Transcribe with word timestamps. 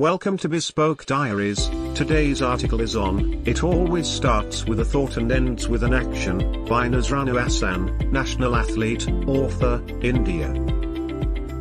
Welcome 0.00 0.38
to 0.38 0.48
Bespoke 0.48 1.06
Diaries. 1.06 1.68
Today's 1.94 2.42
article 2.42 2.80
is 2.80 2.96
on 2.96 3.44
It 3.46 3.62
Always 3.62 4.08
Starts 4.08 4.64
with 4.64 4.80
a 4.80 4.84
Thought 4.84 5.18
and 5.18 5.30
Ends 5.30 5.68
with 5.68 5.84
an 5.84 5.94
Action 5.94 6.64
by 6.64 6.88
Nazrana 6.88 7.40
Asan, 7.40 8.10
national 8.10 8.56
athlete, 8.56 9.08
author, 9.28 9.80
India. 10.02 10.52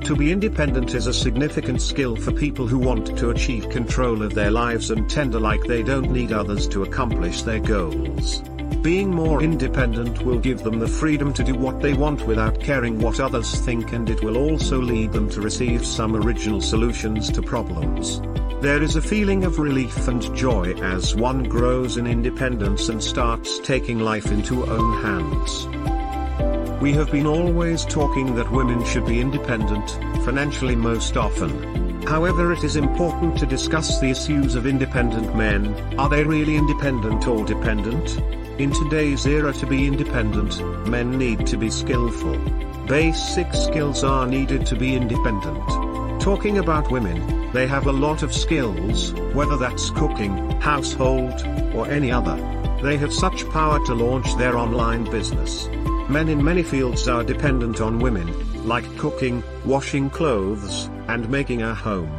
To 0.06 0.16
be 0.16 0.32
independent 0.32 0.96
is 0.96 1.06
a 1.06 1.14
significant 1.14 1.80
skill 1.80 2.16
for 2.16 2.32
people 2.32 2.66
who 2.66 2.80
want 2.80 3.16
to 3.20 3.30
achieve 3.30 3.70
control 3.70 4.24
of 4.24 4.34
their 4.34 4.50
lives 4.50 4.90
and 4.90 5.08
tender 5.08 5.40
like 5.40 5.62
they 5.66 5.84
don't 5.84 6.12
need 6.12 6.32
others 6.32 6.68
to 6.70 6.82
accomplish 6.82 7.44
their 7.44 7.60
goals. 7.60 8.42
Being 8.84 9.16
more 9.16 9.42
independent 9.42 10.24
will 10.24 10.40
give 10.40 10.62
them 10.62 10.78
the 10.78 10.90
freedom 10.90 11.32
to 11.36 11.44
do 11.44 11.56
what 11.56 11.80
they 11.80 11.94
want 11.94 12.28
without 12.28 12.60
caring 12.60 13.00
what 13.00 13.22
others 13.22 13.56
think 13.62 13.94
and 13.94 14.10
it 14.10 14.22
will 14.22 14.36
also 14.36 14.78
lead 14.78 15.14
them 15.14 15.30
to 15.30 15.40
receive 15.40 15.86
some 15.86 16.18
original 16.18 16.60
solutions 16.60 17.32
to 17.32 17.42
problems. 17.42 18.20
There 18.62 18.84
is 18.84 18.98
a 18.98 19.02
feeling 19.02 19.46
of 19.46 19.58
relief 19.58 20.10
and 20.10 20.22
joy 20.36 20.74
as 20.82 21.16
one 21.16 21.44
grows 21.44 21.96
in 21.96 22.06
independence 22.06 22.90
and 22.90 23.02
starts 23.02 23.58
taking 23.60 24.00
life 24.00 24.30
into 24.34 24.66
own 24.66 25.02
hands. 25.02 25.66
We 26.82 26.92
have 26.92 27.10
been 27.10 27.26
always 27.26 27.86
talking 27.86 28.36
that 28.36 28.52
women 28.52 28.84
should 28.84 29.06
be 29.06 29.22
independent, 29.22 29.92
financially 30.26 30.76
most 30.76 31.16
often. 31.16 32.02
However 32.02 32.52
it 32.52 32.66
is 32.66 32.76
important 32.76 33.38
to 33.38 33.46
discuss 33.46 34.02
the 34.02 34.10
issues 34.10 34.56
of 34.56 34.68
independent 34.68 35.34
men, 35.38 35.74
are 35.98 36.10
they 36.10 36.26
really 36.26 36.58
independent 36.58 37.30
or 37.30 37.46
dependent? 37.46 38.43
In 38.60 38.72
today's 38.72 39.26
era 39.26 39.52
to 39.52 39.66
be 39.66 39.88
independent, 39.88 40.62
men 40.88 41.18
need 41.18 41.48
to 41.48 41.58
be 41.58 41.72
skillful. 41.72 42.38
Basic 42.88 43.52
skills 43.52 44.04
are 44.04 44.28
needed 44.28 44.64
to 44.68 44.76
be 44.76 44.96
independent. 44.96 46.22
Talking 46.22 46.60
about 46.60 46.92
women, 46.92 47.52
they 47.52 47.66
have 47.66 47.88
a 47.88 47.92
lot 47.92 48.22
of 48.22 48.32
skills, 48.32 49.12
whether 49.34 49.58
that's 49.58 49.90
cooking, 49.90 50.52
household, 50.62 51.34
or 51.74 51.88
any 51.88 52.12
other. 52.12 52.36
They 52.84 52.96
have 52.98 53.12
such 53.12 53.50
power 53.50 53.84
to 53.88 53.96
launch 53.96 54.38
their 54.38 54.56
online 54.56 55.06
business. 55.06 55.68
Men 56.08 56.30
in 56.30 56.44
many 56.44 56.62
fields 56.62 57.08
are 57.08 57.24
dependent 57.24 57.82
on 57.82 57.98
women, 57.98 58.68
like 58.68 58.86
cooking, 59.00 59.42
washing 59.66 60.12
clothes, 60.12 60.92
and 61.08 61.28
making 61.28 61.64
a 61.64 61.74
home. 61.74 62.14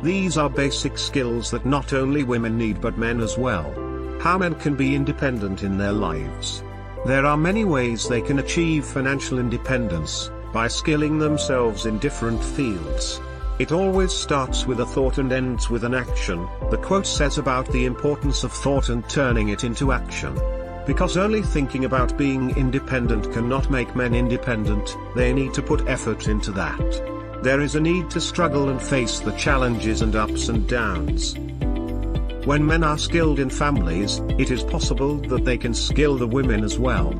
These 0.00 0.38
are 0.38 0.48
basic 0.48 0.96
skills 0.96 1.50
that 1.50 1.66
not 1.66 1.92
only 1.92 2.22
women 2.22 2.56
need 2.56 2.80
but 2.80 2.96
men 2.96 3.20
as 3.20 3.36
well. 3.36 3.87
How 4.20 4.36
men 4.36 4.54
can 4.56 4.74
be 4.74 4.94
independent 4.94 5.62
in 5.62 5.78
their 5.78 5.92
lives. 5.92 6.62
There 7.06 7.24
are 7.24 7.36
many 7.36 7.64
ways 7.64 8.08
they 8.08 8.20
can 8.20 8.40
achieve 8.40 8.84
financial 8.84 9.38
independence, 9.38 10.30
by 10.52 10.66
skilling 10.66 11.18
themselves 11.18 11.86
in 11.86 11.98
different 11.98 12.42
fields. 12.42 13.20
It 13.58 13.72
always 13.72 14.12
starts 14.12 14.66
with 14.66 14.80
a 14.80 14.86
thought 14.86 15.18
and 15.18 15.32
ends 15.32 15.70
with 15.70 15.84
an 15.84 15.94
action, 15.94 16.48
the 16.70 16.78
quote 16.78 17.06
says 17.06 17.38
about 17.38 17.70
the 17.72 17.86
importance 17.86 18.44
of 18.44 18.52
thought 18.52 18.88
and 18.88 19.08
turning 19.08 19.50
it 19.50 19.64
into 19.64 19.92
action. 19.92 20.38
Because 20.86 21.16
only 21.16 21.42
thinking 21.42 21.84
about 21.84 22.16
being 22.16 22.56
independent 22.56 23.32
cannot 23.32 23.70
make 23.70 23.94
men 23.94 24.14
independent, 24.14 24.96
they 25.14 25.32
need 25.32 25.54
to 25.54 25.62
put 25.62 25.86
effort 25.86 26.28
into 26.28 26.50
that. 26.52 27.40
There 27.42 27.60
is 27.60 27.74
a 27.74 27.80
need 27.80 28.10
to 28.10 28.20
struggle 28.20 28.68
and 28.68 28.80
face 28.80 29.20
the 29.20 29.32
challenges 29.32 30.02
and 30.02 30.16
ups 30.16 30.48
and 30.48 30.66
downs. 30.68 31.34
When 32.48 32.64
men 32.64 32.82
are 32.82 32.96
skilled 32.96 33.40
in 33.40 33.50
families, 33.50 34.22
it 34.38 34.50
is 34.50 34.64
possible 34.64 35.16
that 35.28 35.44
they 35.44 35.58
can 35.58 35.74
skill 35.74 36.16
the 36.16 36.26
women 36.26 36.64
as 36.64 36.78
well. 36.78 37.10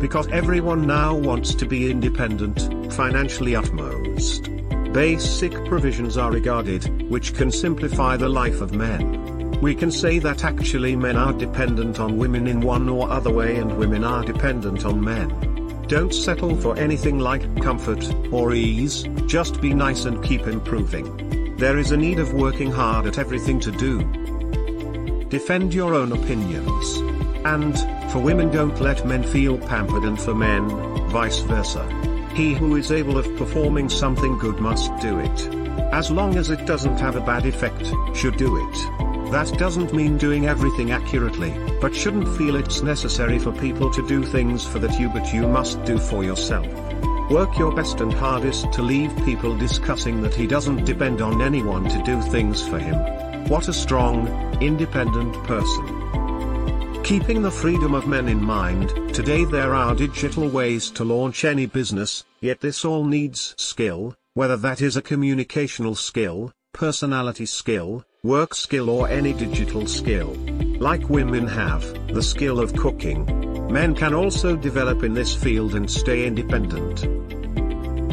Because 0.00 0.28
everyone 0.28 0.86
now 0.86 1.12
wants 1.12 1.56
to 1.56 1.66
be 1.66 1.90
independent, 1.90 2.92
financially 2.92 3.56
utmost. 3.56 4.48
Basic 4.92 5.52
provisions 5.64 6.16
are 6.16 6.30
regarded, 6.30 7.10
which 7.10 7.34
can 7.34 7.50
simplify 7.50 8.16
the 8.16 8.28
life 8.28 8.60
of 8.60 8.76
men. 8.76 9.60
We 9.60 9.74
can 9.74 9.90
say 9.90 10.20
that 10.20 10.44
actually 10.44 10.94
men 10.94 11.16
are 11.16 11.32
dependent 11.32 11.98
on 11.98 12.16
women 12.16 12.46
in 12.46 12.60
one 12.60 12.88
or 12.88 13.10
other 13.10 13.32
way 13.32 13.56
and 13.56 13.76
women 13.78 14.04
are 14.04 14.22
dependent 14.22 14.84
on 14.84 15.02
men. 15.02 15.82
Don't 15.88 16.14
settle 16.14 16.54
for 16.54 16.78
anything 16.78 17.18
like 17.18 17.60
comfort 17.60 18.08
or 18.32 18.54
ease, 18.54 19.02
just 19.26 19.60
be 19.60 19.74
nice 19.74 20.04
and 20.04 20.22
keep 20.22 20.46
improving. 20.46 21.56
There 21.56 21.76
is 21.76 21.90
a 21.90 21.96
need 21.96 22.20
of 22.20 22.34
working 22.34 22.70
hard 22.70 23.06
at 23.06 23.18
everything 23.18 23.58
to 23.60 23.72
do. 23.72 24.35
Defend 25.28 25.74
your 25.74 25.92
own 25.92 26.12
opinions. 26.12 26.96
And, 27.44 27.76
for 28.12 28.20
women 28.20 28.48
don't 28.50 28.80
let 28.80 29.04
men 29.04 29.24
feel 29.24 29.58
pampered 29.58 30.04
and 30.04 30.20
for 30.20 30.34
men, 30.34 30.68
vice 31.08 31.40
versa. 31.40 31.84
He 32.32 32.54
who 32.54 32.76
is 32.76 32.92
able 32.92 33.18
of 33.18 33.36
performing 33.36 33.88
something 33.88 34.38
good 34.38 34.60
must 34.60 34.96
do 35.00 35.18
it. 35.18 35.48
As 35.92 36.12
long 36.12 36.36
as 36.36 36.50
it 36.50 36.64
doesn't 36.64 37.00
have 37.00 37.16
a 37.16 37.20
bad 37.20 37.44
effect, 37.44 37.86
should 38.14 38.36
do 38.36 38.56
it. 38.56 39.32
That 39.32 39.52
doesn't 39.58 39.92
mean 39.92 40.16
doing 40.16 40.46
everything 40.46 40.92
accurately, 40.92 41.52
but 41.80 41.92
shouldn't 41.92 42.36
feel 42.38 42.54
it's 42.54 42.82
necessary 42.82 43.40
for 43.40 43.50
people 43.50 43.90
to 43.90 44.06
do 44.06 44.22
things 44.22 44.64
for 44.64 44.78
that 44.78 45.00
you 45.00 45.08
but 45.08 45.34
you 45.34 45.48
must 45.48 45.82
do 45.84 45.98
for 45.98 46.22
yourself. 46.22 46.66
Work 47.30 47.58
your 47.58 47.74
best 47.74 48.00
and 48.00 48.12
hardest 48.12 48.72
to 48.74 48.82
leave 48.82 49.12
people 49.24 49.56
discussing 49.56 50.22
that 50.22 50.34
he 50.34 50.46
doesn't 50.46 50.84
depend 50.84 51.20
on 51.20 51.42
anyone 51.42 51.88
to 51.88 52.02
do 52.04 52.22
things 52.22 52.64
for 52.64 52.78
him. 52.78 52.94
What 53.48 53.68
a 53.68 53.72
strong, 53.72 54.26
independent 54.60 55.32
person. 55.44 57.02
Keeping 57.04 57.42
the 57.42 57.50
freedom 57.50 57.94
of 57.94 58.08
men 58.08 58.26
in 58.26 58.42
mind, 58.42 58.88
today 59.14 59.44
there 59.44 59.72
are 59.72 59.94
digital 59.94 60.48
ways 60.48 60.90
to 60.90 61.04
launch 61.04 61.44
any 61.44 61.66
business, 61.66 62.24
yet 62.40 62.60
this 62.60 62.84
all 62.84 63.04
needs 63.04 63.54
skill, 63.56 64.16
whether 64.34 64.56
that 64.56 64.82
is 64.82 64.96
a 64.96 65.02
communicational 65.02 65.96
skill, 65.96 66.52
personality 66.72 67.46
skill, 67.46 68.04
work 68.24 68.52
skill 68.52 68.90
or 68.90 69.08
any 69.08 69.32
digital 69.32 69.86
skill. 69.86 70.34
Like 70.80 71.08
women 71.08 71.46
have, 71.46 71.84
the 72.12 72.24
skill 72.24 72.58
of 72.58 72.74
cooking. 72.74 73.72
Men 73.72 73.94
can 73.94 74.12
also 74.12 74.56
develop 74.56 75.04
in 75.04 75.14
this 75.14 75.36
field 75.36 75.76
and 75.76 75.88
stay 75.88 76.26
independent. 76.26 77.06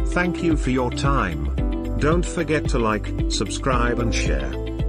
Thank 0.10 0.44
you 0.44 0.56
for 0.56 0.70
your 0.70 0.92
time. 0.92 1.98
Don't 1.98 2.24
forget 2.24 2.70
to 2.70 2.78
like, 2.78 3.12
subscribe 3.30 3.98
and 3.98 4.14
share. 4.14 4.73